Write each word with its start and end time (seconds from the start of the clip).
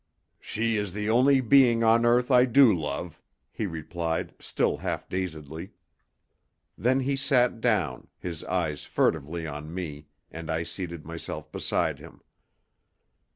"She 0.39 0.77
is 0.77 0.93
the 0.93 1.11
only 1.11 1.41
being 1.41 1.83
on 1.83 2.07
earth 2.07 2.31
I 2.31 2.45
do 2.45 2.75
love," 2.75 3.21
he 3.51 3.67
replied, 3.67 4.33
still 4.39 4.77
half 4.77 5.07
dazedly. 5.07 5.73
Then 6.75 7.01
he 7.01 7.15
sat 7.15 7.61
down, 7.61 8.07
his 8.17 8.43
eyes 8.45 8.83
furtively 8.83 9.45
on 9.45 9.71
me, 9.71 10.07
and 10.31 10.49
I 10.49 10.63
seated 10.63 11.05
myself 11.05 11.51
beside 11.51 11.99
him. 11.99 12.21